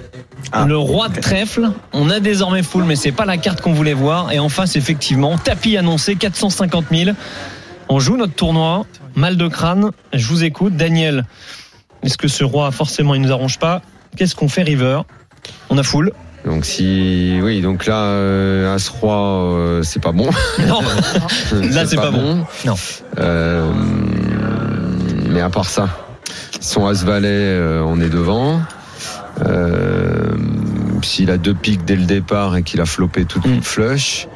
Ah. 0.50 0.64
le 0.66 0.76
roi 0.76 1.08
de 1.08 1.20
trèfle. 1.20 1.70
On 1.92 2.10
a 2.10 2.18
désormais 2.18 2.62
full, 2.64 2.82
mais 2.84 2.96
c'est 2.96 3.12
pas 3.12 3.24
la 3.24 3.36
carte 3.36 3.60
qu'on 3.60 3.72
voulait 3.72 3.94
voir. 3.94 4.32
Et 4.32 4.38
en 4.40 4.48
face, 4.48 4.74
effectivement, 4.76 5.38
tapis 5.38 5.76
annoncé, 5.76 6.16
450 6.16 6.86
000. 6.90 7.10
On 7.88 8.00
joue 8.00 8.16
notre 8.16 8.34
tournoi. 8.34 8.84
Mal 9.14 9.36
de 9.36 9.46
crâne. 9.48 9.90
Je 10.12 10.26
vous 10.26 10.42
écoute. 10.44 10.74
Daniel, 10.76 11.24
est-ce 12.02 12.16
que 12.18 12.28
ce 12.28 12.42
roi, 12.44 12.70
forcément, 12.70 13.14
il 13.14 13.20
nous 13.20 13.30
arrange 13.32 13.58
pas? 13.58 13.82
Qu'est-ce 14.16 14.34
qu'on 14.34 14.48
fait, 14.48 14.62
River? 14.62 15.02
On 15.70 15.78
a 15.78 15.82
full. 15.82 16.12
Donc 16.44 16.64
si, 16.64 17.38
oui, 17.42 17.60
donc 17.60 17.86
là, 17.86 17.94
euh, 18.02 18.74
As-Roi, 18.74 19.14
euh, 19.14 19.82
c'est 19.82 20.02
pas 20.02 20.12
bon. 20.12 20.28
Non, 20.66 20.80
Là, 21.70 21.86
c'est 21.86 21.96
pas 21.96 22.10
bon. 22.10 22.44
Non. 22.64 22.74
Euh, 23.18 23.70
mais 25.30 25.40
à 25.40 25.50
part 25.50 25.66
ça, 25.68 25.88
son 26.60 26.86
As-Valet, 26.86 27.28
euh, 27.28 27.82
on 27.86 28.00
est 28.00 28.08
devant. 28.08 28.60
Euh, 29.46 30.34
S'il 31.02 31.30
a 31.30 31.36
deux 31.38 31.54
piques 31.54 31.84
dès 31.84 31.96
le 31.96 32.04
départ 32.04 32.56
et 32.56 32.62
qu'il 32.62 32.80
a 32.80 32.86
flopé 32.86 33.24
toute 33.24 33.44
Mm. 33.46 33.54
une 33.54 33.62
flush, 33.62 34.28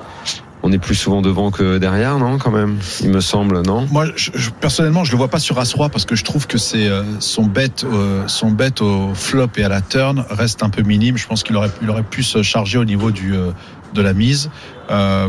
on 0.62 0.72
est 0.72 0.78
plus 0.78 0.94
souvent 0.94 1.22
devant 1.22 1.50
que 1.50 1.78
derrière, 1.78 2.18
non 2.18 2.38
Quand 2.38 2.50
même, 2.50 2.76
il 3.02 3.10
me 3.10 3.20
semble, 3.20 3.62
non? 3.62 3.86
Moi, 3.90 4.06
je, 4.16 4.30
je- 4.34 4.50
personnellement, 4.50 5.04
je 5.04 5.12
le 5.12 5.16
vois 5.18 5.28
pas 5.28 5.38
sur 5.38 5.58
As-Roi 5.58 5.88
parce 5.90 6.04
que 6.04 6.16
je 6.16 6.24
trouve 6.24 6.46
que 6.46 6.58
c'est 6.58 6.88
euh, 6.88 7.02
son 7.20 7.44
bet, 7.44 7.70
euh, 7.84 8.24
son 8.26 8.50
bet 8.50 8.80
au 8.82 9.14
flop 9.14 9.48
et 9.56 9.64
à 9.64 9.68
la 9.68 9.80
turn 9.80 10.24
reste 10.30 10.62
un 10.62 10.70
peu 10.70 10.82
minime. 10.82 11.16
Je 11.16 11.26
pense 11.26 11.42
qu'il 11.42 11.56
aurait, 11.56 11.70
il 11.82 11.90
aurait 11.90 12.02
pu 12.02 12.22
se 12.22 12.42
charger 12.42 12.78
au 12.78 12.84
niveau 12.84 13.10
du 13.10 13.34
euh, 13.34 13.50
de 13.94 14.02
la 14.02 14.12
mise. 14.12 14.50
Euh, 14.90 15.28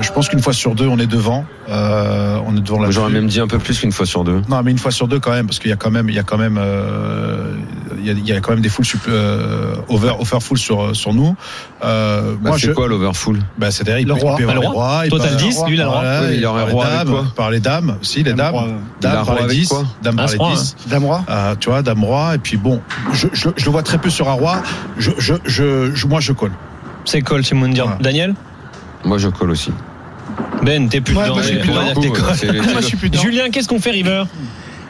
je 0.00 0.10
pense 0.12 0.28
qu'une 0.28 0.40
fois 0.42 0.52
sur 0.52 0.74
deux, 0.74 0.86
on 0.86 0.98
est 0.98 1.06
devant. 1.06 1.44
Euh, 1.68 2.38
on 2.46 2.56
est 2.56 2.60
devant 2.60 2.80
la. 2.80 2.90
J'aurais 2.90 3.10
même 3.12 3.26
dit 3.26 3.40
un 3.40 3.46
peu 3.48 3.58
plus 3.58 3.78
qu'une 3.80 3.92
fois 3.92 4.06
sur 4.06 4.24
deux. 4.24 4.42
Non, 4.48 4.62
mais 4.62 4.70
une 4.70 4.78
fois 4.78 4.90
sur 4.90 5.08
deux 5.08 5.18
quand 5.20 5.30
même, 5.32 5.46
parce 5.46 5.58
qu'il 5.58 5.70
y 5.70 5.72
a 5.72 5.76
quand 5.76 5.90
même, 5.90 6.08
il 6.08 6.14
y 6.14 6.18
a 6.18 6.22
quand 6.22 6.38
même, 6.38 6.58
euh, 6.60 7.54
il 8.02 8.06
y 8.06 8.10
a, 8.10 8.12
il 8.12 8.28
y 8.28 8.32
a 8.32 8.40
quand 8.40 8.50
même 8.52 8.60
des 8.60 8.68
full 8.68 8.84
sup- 8.84 9.00
euh, 9.08 9.74
over, 9.88 10.12
over 10.18 10.40
full 10.40 10.58
sur 10.58 10.94
sur 10.94 11.14
nous. 11.14 11.34
Euh, 11.84 12.34
Bah, 12.40 12.50
moi, 12.50 12.58
c'est 12.58 12.66
je, 12.68 12.72
quoi 12.72 12.88
l'overfull 12.88 13.38
bah, 13.58 13.70
c'est-à-dire, 13.70 13.98
il 14.00 14.06
Le 14.06 14.14
peut- 14.14 14.20
roi. 14.20 14.36
y 14.40 14.44
Bah, 14.44 14.54
le 14.54 15.18
t'as 15.18 15.30
le 15.30 15.36
10, 15.36 15.62
lui, 15.66 15.74
il 15.74 15.80
a 15.80 15.84
le 15.84 15.90
roi. 15.90 16.02
Il 16.32 16.42
par 16.42 16.52
aurait 16.52 16.66
les 16.66 16.72
roi 16.72 16.84
avec 16.86 16.98
dames, 16.98 17.10
quoi? 17.14 17.24
par 17.36 17.50
les 17.50 17.60
dames, 17.60 17.96
si 18.02 18.22
les 18.22 18.32
dames, 18.34 18.52
Roi, 18.54 18.66
dames 19.00 19.12
par 19.12 19.26
roi 19.26 19.34
les 19.36 19.42
avec 19.44 19.56
10, 19.58 19.68
quoi? 19.68 19.82
dames 20.02 20.16
par 20.16 20.26
les 20.26 20.34
As-roi, 20.34 20.50
10. 20.52 20.76
Dame 20.88 21.04
roi. 21.04 21.24
Euh, 21.30 21.54
tu 21.58 21.70
vois, 21.70 21.82
dame 21.82 22.04
roi, 22.04 22.34
et 22.34 22.38
puis 22.38 22.56
bon, 22.56 22.80
je, 23.12 23.28
je, 23.32 23.48
je 23.56 23.64
le 23.64 23.70
vois 23.70 23.82
très 23.82 23.98
peu 23.98 24.10
sur 24.10 24.28
un 24.28 24.32
roi. 24.34 24.62
Je, 24.98 26.06
moi, 26.06 26.20
je 26.20 26.32
colle. 26.32 26.52
C'est 27.04 27.22
call, 27.22 27.44
c'est 27.44 27.54
Moundir. 27.54 27.84
Voilà. 27.84 27.98
Daniel? 28.00 28.34
Moi, 29.04 29.18
je 29.18 29.28
colle 29.28 29.50
aussi. 29.50 29.72
Ben, 30.62 30.88
t'es 30.88 31.00
plus 31.00 31.16
Ouais, 31.16 31.24
dedans. 31.24 31.34
moi, 31.34 31.42
je 31.42 31.48
suis 32.86 32.96
plus 32.96 33.10
dedans. 33.10 33.22
Julien, 33.22 33.50
qu'est-ce 33.50 33.68
qu'on 33.68 33.80
fait, 33.80 33.90
River? 33.90 34.24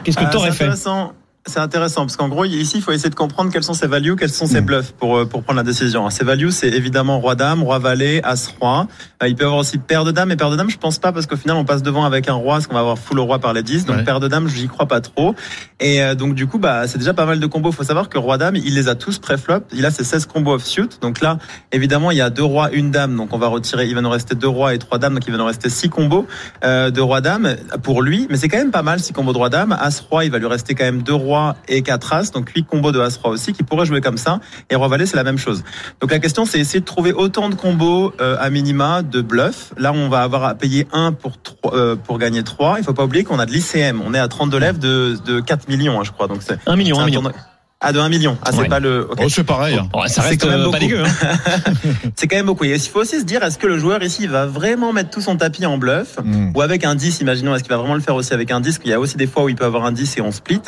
Qu'est-ce 0.03 0.17
que 0.17 0.23
Ah, 0.25 0.29
t'aurais 0.29 0.51
fait? 0.51 0.65
intéressant. 0.65 1.13
C'est 1.45 1.59
intéressant 1.59 2.01
parce 2.05 2.15
qu'en 2.15 2.29
gros 2.29 2.45
ici 2.45 2.77
il 2.77 2.81
faut 2.81 2.93
essayer 2.93 3.09
de 3.09 3.15
comprendre 3.15 3.51
quels 3.51 3.63
sont 3.65 3.73
ses 3.73 3.87
values, 3.87 4.15
quels 4.15 4.29
sont 4.31 4.45
ses 4.47 4.61
Mm. 4.61 4.65
bluffs 4.65 4.91
pour 4.93 5.17
euh, 5.17 5.25
pour 5.25 5.43
prendre 5.43 5.57
la 5.57 5.63
décision. 5.63 6.09
Ses 6.09 6.23
values 6.23 6.51
c'est 6.51 6.69
évidemment 6.69 7.19
roi 7.19 7.35
dame, 7.35 7.63
roi 7.63 7.79
valet, 7.79 8.21
as 8.23 8.47
roi. 8.61 8.87
Euh, 9.21 9.27
il 9.27 9.35
peut 9.35 9.43
y 9.43 9.45
avoir 9.45 9.59
aussi 9.59 9.77
paire 9.77 10.05
de 10.05 10.11
dames 10.11 10.31
et 10.31 10.37
paire 10.37 10.49
de 10.49 10.55
dames 10.55 10.69
je 10.69 10.77
pense 10.77 10.99
pas 10.99 11.11
parce 11.11 11.25
qu'au 11.25 11.35
final 11.35 11.57
on 11.57 11.65
passe 11.65 11.83
devant 11.83 12.05
avec 12.05 12.29
un 12.29 12.33
roi 12.33 12.55
parce 12.55 12.67
qu'on 12.67 12.75
va 12.75 12.79
avoir 12.79 12.97
full 12.97 13.19
au 13.19 13.25
roi 13.25 13.39
par 13.39 13.51
les 13.51 13.61
10 13.61 13.85
donc 13.85 13.97
Ouais. 13.97 14.03
paire 14.05 14.21
de 14.21 14.29
dames 14.29 14.47
j'y 14.47 14.69
crois 14.69 14.85
pas 14.87 15.01
trop 15.01 15.35
et 15.81 16.01
euh, 16.01 16.15
donc 16.15 16.33
du 16.33 16.47
coup 16.47 16.59
bah 16.59 16.87
c'est 16.87 16.97
déjà 16.97 17.13
pas 17.13 17.25
mal 17.25 17.41
de 17.41 17.45
combos. 17.45 17.73
Faut 17.73 17.83
savoir 17.83 18.07
que 18.07 18.17
roi 18.17 18.37
dame 18.37 18.55
il 18.55 18.73
les 18.75 18.87
a 18.87 18.95
tous 18.95 19.19
pré-flop. 19.19 19.63
Il 19.73 19.85
a 19.85 19.91
ses 19.91 20.05
16 20.05 20.27
combos 20.27 20.53
off-suit 20.53 20.97
donc 21.01 21.19
là 21.19 21.39
évidemment 21.73 22.11
il 22.11 22.17
y 22.17 22.21
a 22.21 22.29
deux 22.29 22.43
rois 22.43 22.71
une 22.71 22.89
dame 22.89 23.17
donc 23.17 23.33
on 23.33 23.37
va 23.37 23.47
retirer 23.47 23.85
il 23.87 23.95
va 23.95 24.01
nous 24.01 24.09
rester 24.09 24.33
deux 24.35 24.47
rois 24.47 24.73
et 24.73 24.79
trois 24.79 24.97
dames 24.97 25.15
donc 25.15 25.23
il 25.27 25.31
va 25.31 25.37
nous 25.39 25.45
rester 25.45 25.67
six 25.69 25.89
combos 25.89 26.25
de 26.63 27.01
roi 27.01 27.19
dame 27.19 27.57
pour 27.83 28.01
lui 28.01 28.27
mais 28.29 28.37
c'est 28.37 28.47
quand 28.47 28.59
même 28.59 28.71
pas 28.71 28.81
mal 28.81 29.01
six 29.01 29.11
combos 29.11 29.33
de 29.33 29.37
roi 29.37 29.49
dame 29.49 29.73
as 29.77 29.99
roi 30.09 30.23
il 30.23 30.31
va 30.31 30.37
lui 30.39 30.47
rester 30.47 30.73
quand 30.73 30.85
même 30.85 31.01
deux 31.03 31.13
rois 31.13 31.32
et 31.67 31.81
quatre 31.81 32.13
as 32.13 32.31
donc 32.31 32.49
8 32.49 32.65
combos 32.65 32.91
de 32.91 32.99
as 32.99 33.17
roi 33.17 33.31
aussi 33.31 33.53
qui 33.53 33.63
pourrait 33.63 33.85
jouer 33.85 34.01
comme 34.01 34.17
ça. 34.17 34.39
Et 34.69 34.75
roi 34.75 34.87
valet 34.87 35.05
c'est 35.05 35.17
la 35.17 35.23
même 35.23 35.37
chose. 35.37 35.63
Donc 36.01 36.11
la 36.11 36.19
question 36.19 36.45
c'est 36.45 36.59
essayer 36.59 36.79
de 36.79 36.85
trouver 36.85 37.13
autant 37.13 37.49
de 37.49 37.55
combos 37.55 38.13
euh, 38.21 38.35
à 38.39 38.49
minima 38.49 39.01
de 39.01 39.21
bluff. 39.21 39.73
Là 39.77 39.91
on 39.93 40.09
va 40.09 40.21
avoir 40.23 40.43
à 40.43 40.55
payer 40.55 40.87
1 40.93 41.11
pour 41.13 41.41
trois, 41.41 41.73
euh, 41.75 41.95
pour 41.95 42.17
gagner 42.19 42.43
3 42.43 42.75
il 42.79 42.83
faut 42.83 42.93
pas 42.93 43.03
oublier 43.03 43.23
qu'on 43.23 43.39
a 43.39 43.45
de 43.45 43.51
l'ICM 43.51 44.01
on 44.05 44.13
est 44.13 44.19
à 44.19 44.27
32 44.27 44.57
lèvres 44.57 44.79
de, 44.79 45.17
de 45.25 45.39
4 45.39 45.67
millions 45.69 45.99
hein, 45.99 46.03
je 46.03 46.11
crois. 46.11 46.27
Donc 46.27 46.41
c'est 46.41 46.57
1 46.67 46.75
million, 46.75 46.95
c'est 46.95 47.01
1 47.01 47.03
un 47.03 47.05
million. 47.07 47.21
tournoi- 47.21 47.39
ah 47.83 47.91
de 47.93 47.99
1 47.99 48.09
million 48.09 48.37
ah 48.43 48.49
c'est 48.51 48.59
Ouais. 48.59 48.67
pas 48.69 48.79
le 48.79 49.07
ok. 49.11 49.19
Oh, 49.23 49.29
c'est 49.29 49.43
pareil. 49.43 49.77
hein. 49.77 49.87
Ça 50.07 50.21
reste 50.23 50.41
quand 50.41 50.47
même 50.49 50.59
euh, 50.61 50.71
pas 50.71 50.79
beaucoup. 50.79 50.79
dégueu. 50.79 51.03
hein. 51.03 51.35
c'est 52.15 52.27
quand 52.27 52.35
même 52.37 52.45
beaucoup 52.45 52.63
et 52.65 52.73
il 52.73 52.79
faut 52.79 53.01
aussi 53.01 53.19
se 53.19 53.25
dire 53.25 53.43
est-ce 53.43 53.57
que 53.57 53.67
le 53.67 53.77
joueur 53.77 54.01
ici 54.03 54.25
va 54.27 54.45
vraiment 54.45 54.93
mettre 54.93 55.09
tout 55.09 55.21
son 55.21 55.35
tapis 55.35 55.65
en 55.65 55.77
bluff 55.77 56.17
Mm. 56.23 56.51
ou 56.55 56.61
avec 56.61 56.85
un 56.85 56.95
10, 56.95 57.19
imaginons, 57.21 57.53
est-ce 57.55 57.63
qu'il 57.63 57.71
va 57.71 57.77
vraiment 57.77 57.95
le 57.95 57.99
faire 58.01 58.15
aussi 58.15 58.33
avec 58.33 58.49
un 58.51 58.61
10 58.61 58.79
Il 58.85 58.91
y 58.91 58.93
a 58.93 58.99
aussi 58.99 59.17
des 59.17 59.27
fois 59.27 59.43
où 59.43 59.49
il 59.49 59.55
peut 59.55 59.65
avoir 59.65 59.83
un 59.85 59.91
10 59.91 60.17
et 60.17 60.21
on 60.21 60.31
split, 60.31 60.61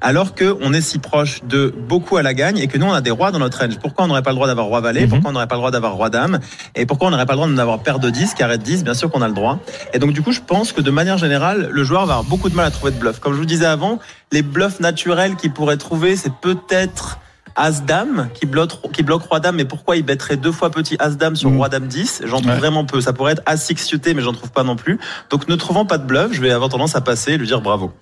alors 0.00 0.34
que 0.34 0.56
on 0.60 0.72
est 0.72 0.80
si 0.80 0.98
proche 0.98 1.40
de 1.44 1.72
beaucoup 1.88 2.16
à 2.16 2.22
la 2.22 2.34
gagne 2.34 2.58
et 2.58 2.66
que 2.66 2.76
nous 2.78 2.86
on 2.86 2.92
a 2.92 3.00
des 3.00 3.10
rois 3.10 3.30
dans 3.30 3.38
notre 3.38 3.58
range. 3.58 3.78
Pourquoi 3.80 4.04
on 4.04 4.08
n'aurait 4.08 4.22
pas 4.22 4.30
le 4.30 4.34
droit 4.36 4.46
d'avoir 4.46 4.66
roi 4.66 4.80
valet? 4.80 5.02
Mhm. 5.02 5.08
Pourquoi 5.10 5.30
on 5.30 5.32
n'aurait 5.32 5.46
pas 5.46 5.54
le 5.54 5.60
droit 5.60 5.70
d'avoir 5.70 5.94
roi 5.94 6.10
dame? 6.10 6.40
Et 6.74 6.84
pourquoi 6.86 7.08
on 7.08 7.10
n'aurait 7.10 7.26
pas 7.26 7.32
le 7.34 7.38
droit 7.38 7.48
d'avoir 7.48 7.78
paire 7.80 7.98
de 7.98 8.10
10, 8.10 8.34
carré 8.34 8.58
de 8.58 8.62
10 8.62 8.84
Bien 8.84 8.94
sûr 8.94 9.10
qu'on 9.10 9.22
a 9.22 9.28
le 9.28 9.34
droit. 9.34 9.60
Et 9.94 9.98
donc 9.98 10.12
du 10.12 10.20
coup, 10.22 10.32
je 10.32 10.40
pense 10.40 10.72
que 10.72 10.80
de 10.80 10.90
manière 10.90 11.18
générale, 11.18 11.68
le 11.72 11.84
joueur 11.84 12.06
va 12.06 12.14
avoir 12.14 12.24
beaucoup 12.24 12.48
de 12.50 12.54
mal 12.54 12.66
à 12.66 12.70
trouver 12.70 12.92
de 12.92 12.98
bluff. 12.98 13.18
Comme 13.20 13.32
je 13.34 13.38
vous 13.38 13.46
disais 13.46 13.66
avant, 13.66 13.98
les 14.32 14.42
bluffs 14.42 14.80
naturels 14.80 15.36
qu'il 15.36 15.52
pourrait 15.52 15.76
trouver, 15.78 16.16
c'est 16.16 16.32
peut-être 16.32 17.18
As-Dame 17.56 18.28
qui 18.34 18.46
bloque, 18.46 18.70
qui 18.92 19.02
bloque 19.02 19.22
Roi-Dame. 19.22 19.56
Mais 19.56 19.64
pourquoi 19.64 19.96
il 19.96 20.04
bêterait 20.04 20.36
deux 20.36 20.52
fois 20.52 20.70
petit 20.70 20.96
As-Dame 21.00 21.34
sur 21.34 21.50
Mm. 21.50 21.56
Roi-Dame 21.56 21.86
10 21.88 22.22
J'en 22.26 22.38
trouve 22.40 22.52
Ouais. 22.52 22.58
vraiment 22.58 22.84
peu. 22.84 23.00
Ça 23.00 23.12
pourrait 23.12 23.32
être 23.32 23.42
As-6 23.46 23.78
suité, 23.84 24.14
mais 24.14 24.22
j'en 24.22 24.32
trouve 24.32 24.52
pas 24.52 24.62
non 24.62 24.76
plus. 24.76 24.98
Donc 25.30 25.48
ne 25.48 25.56
trouvant 25.56 25.84
pas 25.84 25.98
de 25.98 26.04
bluff, 26.06 26.32
je 26.32 26.40
vais 26.40 26.50
avoir 26.52 26.70
tendance 26.70 26.94
à 26.94 27.00
passer 27.00 27.32
et 27.32 27.38
lui 27.38 27.46
dire 27.48 27.60
bravo. 27.60 27.92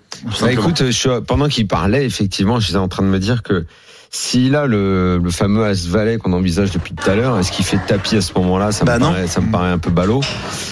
Bah, 0.40 0.52
écoute, 0.52 0.82
je 0.84 0.90
suis- 0.90 1.08
pendant 1.26 1.48
qu'il 1.48 1.66
parlait, 1.68 2.04
effectivement, 2.04 2.60
j'étais 2.60 2.76
en 2.78 2.88
train 2.88 3.02
de 3.02 3.08
me 3.08 3.18
dire 3.18 3.42
que 3.42 3.64
s'il 4.10 4.54
a 4.56 4.66
le, 4.66 5.18
le 5.22 5.30
fameux 5.30 5.64
As 5.64 5.86
Valet 5.86 6.16
qu'on 6.18 6.32
envisage 6.32 6.70
depuis 6.70 6.94
tout 6.94 7.10
à 7.10 7.14
l'heure, 7.14 7.38
est-ce 7.38 7.52
qu'il 7.52 7.64
fait 7.64 7.78
tapis 7.86 8.16
à 8.16 8.20
ce 8.20 8.32
moment-là? 8.34 8.72
Ça, 8.72 8.84
Bah 8.84 8.94
me 8.94 9.00
non. 9.04 9.10
paraît, 9.12 9.26
ça 9.26 9.40
me 9.40 9.50
paraît 9.50 9.70
un 9.70 9.78
peu 9.78 9.90
ballot. 9.90 10.20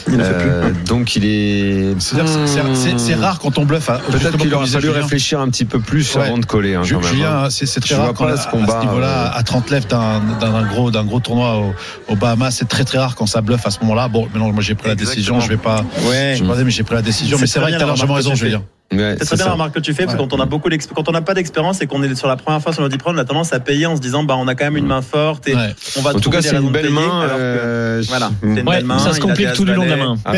Il. 0.08 0.20
Euh, 0.20 0.70
donc 0.86 1.16
il 1.16 1.24
est. 1.24 1.94
C'est- 2.00 3.14
rare 3.14 3.38
quand 3.38 3.58
on 3.58 3.64
bluffe. 3.64 3.86
Peut-être 4.10 4.36
qu'il 4.38 4.52
aurait 4.54 4.66
fallu 4.66 4.86
Julien. 4.88 5.00
réfléchir 5.02 5.40
un 5.40 5.48
petit 5.48 5.64
peu 5.64 5.78
plus 5.80 6.14
Ouais. 6.16 6.22
avant 6.26 6.38
de 6.38 6.46
coller. 6.46 6.74
Hein, 6.74 6.82
quand 6.88 6.96
même, 6.96 7.04
hein. 7.04 7.08
Julien, 7.12 7.50
c'est 7.50 7.66
très 7.80 7.90
Je 7.90 7.94
rare 7.94 8.04
vois 8.06 8.14
quand 8.14 8.24
pas 8.26 8.32
à, 8.32 8.36
ce 8.36 8.48
combat, 8.48 8.78
à 8.78 8.80
ce 8.80 8.86
niveau-là, 8.86 9.26
euh, 9.34 9.38
à 9.38 9.42
30 9.42 9.70
lèvres 9.70 9.86
d'un 9.86 10.20
d'un 10.40 10.66
gros, 10.66 10.90
d'un 10.90 11.04
gros 11.04 11.20
tournoi 11.20 11.58
au, 11.58 11.74
au 12.12 12.16
Bahamas, 12.16 12.50
c'est 12.52 12.68
très 12.68 12.84
très 12.84 12.98
rare 12.98 13.14
quand 13.14 13.26
ça 13.26 13.40
bluffe 13.40 13.66
à 13.66 13.70
ce 13.70 13.80
moment-là. 13.80 14.08
Bon, 14.08 14.24
maintenant 14.24 14.50
moi 14.52 14.62
j'ai 14.62 14.74
pris 14.74 14.88
la 14.88 14.94
décision, 14.94 15.40
je 15.40 15.48
vais 15.48 15.56
pas, 15.56 15.84
Ouais. 16.08 16.34
je 16.36 16.42
vais 16.42 16.48
pas 16.48 16.56
dire, 16.56 16.64
mais 16.64 16.70
j'ai 16.70 16.82
pris 16.82 16.94
la 16.94 17.02
décision. 17.02 17.36
Mais 17.40 17.46
c'est 17.46 17.58
vrai 17.60 17.70
que 17.72 17.76
t'as 17.76 17.82
la 17.82 17.86
largement 17.88 18.14
raison, 18.14 18.30
tu. 18.30 18.36
Julien. 18.36 18.62
Ouais, 18.92 19.16
C'est 19.18 19.20
c'est 19.20 19.24
très 19.24 19.36
bien 19.36 19.44
ça. 19.44 19.44
la 19.46 19.52
remarque 19.52 19.74
que 19.74 19.80
tu 19.80 19.92
fais, 19.94 20.04
parce 20.04 20.14
que 20.16 20.20
quand 20.22 20.32
on 20.34 20.40
a 20.40 20.44
beaucoup 20.46 20.68
quand 20.94 21.08
on 21.08 21.12
n'a 21.12 21.22
pas 21.22 21.34
d'expérience 21.34 21.80
et 21.80 21.86
qu'on 21.86 22.02
est 22.02 22.14
sur 22.14 22.28
la 22.28 22.36
première 22.36 22.60
fois 22.62 22.72
sur 22.72 22.82
le 22.86 22.90
on 23.06 23.18
a 23.18 23.24
tendance 23.24 23.52
à 23.52 23.58
payer 23.58 23.86
en 23.86 23.96
se 23.96 24.00
disant 24.00 24.22
bah 24.24 24.36
on 24.38 24.46
a 24.46 24.54
quand 24.54 24.64
même 24.66 24.76
une 24.76 24.86
main 24.86 25.02
forte 25.02 25.48
et 25.48 25.54
Ouais. 25.54 25.74
on 25.96 26.02
va 26.02 26.10
En 26.14 26.20
tout 26.20 26.30
cas, 26.30 26.38
des 26.42 26.48
c'est 26.48 26.54
raisons 26.56 26.66
une 26.66 26.72
belle 26.72 26.90
main. 26.90 27.20
alors 27.22 27.36
que- 27.36 27.42
euh, 27.42 28.02
Voilà, 28.06 28.28
mm. 28.28 28.32
c'est 28.42 28.46
une 28.60 28.68
Ouais, 28.68 28.76
belle 28.76 28.84
main, 28.84 28.98
ça 28.98 29.12
se 29.14 29.20
complique 29.20 29.52
tout 29.54 29.64
le 29.64 29.74
long 29.74 29.84
de 29.84 29.90
la 29.90 29.96
main. 29.96 30.16
Ah. 30.24 30.32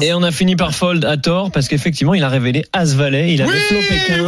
Et 0.00 0.14
on 0.14 0.22
a 0.22 0.32
fini 0.32 0.56
par 0.56 0.74
fold 0.74 1.04
à 1.04 1.16
tort 1.16 1.50
parce 1.52 1.68
qu'effectivement, 1.68 2.14
il 2.14 2.24
a 2.24 2.28
révélé 2.28 2.64
As 2.72 2.94
Valet. 2.94 3.32
Il 3.34 3.42
avait 3.42 3.52
flopé 3.52 3.94
15. 4.06 4.20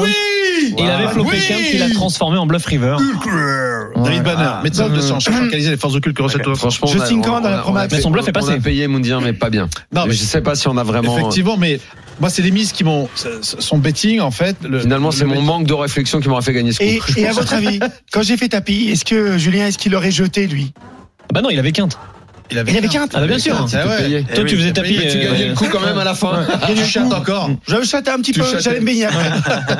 Et 0.77 0.83
il 0.83 0.91
avait 0.91 1.09
flopé 1.09 1.31
Oui. 1.33 1.45
15 1.49 1.59
qu'il 1.71 1.83
a 1.83 1.91
transformé 1.91 2.37
en 2.39 2.47
bluff 2.47 2.67
river. 2.67 2.97
David 3.97 4.23
Banner, 4.23 4.37
Ah. 4.47 4.61
médecin 4.63 4.89
de 4.89 5.01
sang, 5.01 5.19
chercheur 5.21 5.43
localisé 5.45 5.71
les 5.71 5.77
forces 5.77 5.95
occultes 5.95 6.17
que 6.17 6.23
recèle 6.23 6.43
Franchement, 6.55 6.89
on 6.89 6.91
on 6.91 7.41
la 7.41 7.65
on 7.67 7.73
Mais 7.91 8.01
son 8.01 8.11
bluff 8.11 8.27
est 8.29 8.31
On 8.31 8.41
passé. 8.41 8.53
a 8.53 8.59
payé 8.61 8.87
Moundir, 8.87 9.21
mais 9.21 9.33
pas 9.33 9.51
bien. 9.51 9.69
Non, 9.93 10.05
mais- 10.07 10.13
je 10.13 10.19
sais 10.19 10.41
pas 10.43 10.55
si 10.55 10.69
on 10.69 10.77
a 10.77 10.83
vraiment. 10.85 11.17
Effectivement, 11.17 11.57
mais 11.57 11.81
moi 12.21 12.31
c'est 12.31 12.43
les 12.43 12.51
mises 12.51 12.73
qui 12.73 12.85
m'ont, 12.85 13.09
son 13.43 13.79
betting 13.79 14.21
en 14.21 14.31
fait. 14.31 14.57
le- 14.63 14.81
Finalement, 14.81 15.09
le 15.11 15.15
c'est 15.15 15.25
mon 15.25 15.35
betting- 15.35 15.45
manque 15.47 15.67
de 15.67 15.75
réflexion 15.75 16.21
qui 16.21 16.29
m'aura 16.29 16.43
fait 16.43 16.53
gagner 16.53 16.73
ce 16.73 16.79
coup. 16.79 16.85
Et, 16.85 17.01
et 17.21 17.27
à 17.27 17.33
votre 17.33 17.53
avis, 17.55 17.81
quand 18.13 18.23
j'ai 18.23 18.37
fait 18.37 18.49
tapis, 18.49 18.89
est-ce 18.91 19.05
que 19.05 19.39
Julien, 19.39 19.67
est-ce 19.67 19.79
qu'il 19.79 19.95
aurait 19.95 20.11
jeté 20.11 20.47
lui? 20.47 20.73
Bah 21.33 21.43
non, 21.43 21.51
il 21.51 21.59
avait 21.59 21.73
quinte. 21.73 21.99
Il 22.51 22.59
avait, 22.59 22.73
Il 22.73 22.79
avait 22.79 22.89
qu'un. 22.89 23.01
quinte. 23.01 23.11
Ah 23.15 23.21
bah 23.21 23.27
bien 23.27 23.39
sûr. 23.39 23.55
Ah 23.75 23.87
ouais. 23.87 24.25
Toi, 24.35 24.45
tu 24.45 24.57
faisais 24.57 24.73
tapis. 24.73 24.99
Mais 24.99 25.09
tu 25.11 25.19
gagnais 25.19 25.45
euh, 25.45 25.49
le 25.49 25.55
coup 25.55 25.67
quand 25.71 25.81
même 25.81 25.99
à 25.99 26.05
la 26.05 26.15
fin. 26.15 26.47
Tu 26.67 26.85
chattes 26.85 27.13
encore. 27.13 27.51
Je 27.67 27.83
chatais 27.85 28.11
un 28.11 28.17
petit 28.19 28.33
Tu 28.33 28.41
peu, 28.41 28.47
j'allais 28.59 28.81
me 28.81 28.87
baigner 28.87 29.07
après. 29.07 29.31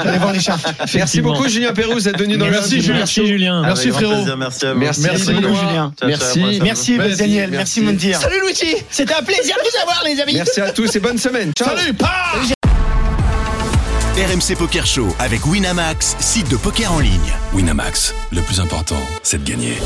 J'allais 0.05 0.19
voir 0.19 0.33
les 0.33 0.41
chats. 0.41 0.57
Merci 0.95 1.21
beaucoup, 1.21 1.49
Julien 1.49 1.73
Perrous, 1.73 2.01
d'être 2.01 2.19
venu 2.19 2.37
dans 2.37 2.47
le 2.47 2.51
Merci, 2.53 2.81
Julien. 2.81 3.63
Merci 3.63 3.91
frérot. 3.91 4.25
Merci 4.37 4.67
à 4.67 4.73
vous. 4.75 4.79
Merci, 4.81 5.01
Merci 5.03 5.33
beaucoup. 5.33 5.55
Julien. 5.55 5.93
Merci. 6.05 6.41
me- 6.41 6.63
Merci, 6.65 6.93
Merci, 6.99 7.17
Daniel. 7.17 7.51
merci. 7.51 7.81
Merci, 7.81 7.81
Mondir. 7.83 8.19
Salut 8.21 8.41
Luigi 8.45 8.75
C'était 8.91 9.15
un 9.15 9.23
plaisir 9.23 9.55
de 9.57 9.63
vous 9.63 9.83
avoir 9.83 10.03
les 10.05 10.21
amis 10.21 10.35
Merci 10.35 10.61
à 10.61 10.71
tous 10.71 10.95
et 10.97 11.01
bonne 11.01 11.19
semaine. 11.19 11.53
Ciao. 11.57 11.77
Salut, 11.77 11.95
pa 11.95 12.11
RMC 14.17 14.57
Poker 14.59 14.85
Show 14.87 15.15
avec 15.21 15.47
Winamax, 15.47 16.17
site 16.19 16.51
de 16.51 16.57
poker 16.57 16.93
en 16.93 16.99
ligne. 17.01 17.33
Winamax, 17.55 18.15
le 18.33 18.41
plus 18.43 18.59
important, 18.61 19.01
c'est 19.23 19.43
de 19.45 19.49
gagner. 19.49 19.79